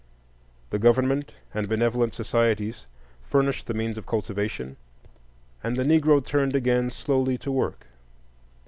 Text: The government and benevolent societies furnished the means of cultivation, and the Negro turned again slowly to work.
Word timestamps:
The 0.71 0.79
government 0.79 1.31
and 1.53 1.69
benevolent 1.69 2.15
societies 2.15 2.87
furnished 3.21 3.67
the 3.67 3.75
means 3.75 3.99
of 3.99 4.07
cultivation, 4.07 4.77
and 5.63 5.77
the 5.77 5.83
Negro 5.85 6.25
turned 6.25 6.55
again 6.55 6.89
slowly 6.89 7.37
to 7.37 7.51
work. 7.51 7.85